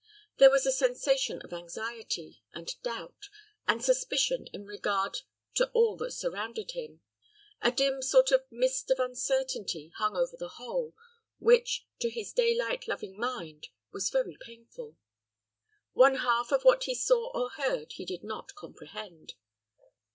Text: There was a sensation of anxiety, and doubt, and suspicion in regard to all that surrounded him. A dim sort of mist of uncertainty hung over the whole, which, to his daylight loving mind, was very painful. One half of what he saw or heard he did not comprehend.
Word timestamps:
There 0.37 0.49
was 0.49 0.65
a 0.65 0.71
sensation 0.71 1.43
of 1.43 1.53
anxiety, 1.53 2.41
and 2.53 2.73
doubt, 2.81 3.29
and 3.67 3.85
suspicion 3.85 4.47
in 4.51 4.65
regard 4.65 5.17
to 5.53 5.69
all 5.73 5.95
that 5.97 6.11
surrounded 6.13 6.71
him. 6.71 7.01
A 7.61 7.71
dim 7.71 8.01
sort 8.01 8.31
of 8.31 8.45
mist 8.49 8.89
of 8.89 8.97
uncertainty 8.99 9.89
hung 9.97 10.17
over 10.17 10.35
the 10.35 10.55
whole, 10.57 10.95
which, 11.37 11.85
to 11.99 12.09
his 12.09 12.33
daylight 12.33 12.87
loving 12.87 13.15
mind, 13.15 13.67
was 13.91 14.09
very 14.09 14.39
painful. 14.41 14.97
One 15.93 16.15
half 16.15 16.51
of 16.51 16.63
what 16.63 16.85
he 16.85 16.95
saw 16.95 17.29
or 17.39 17.51
heard 17.51 17.91
he 17.91 18.05
did 18.07 18.23
not 18.23 18.55
comprehend. 18.55 19.35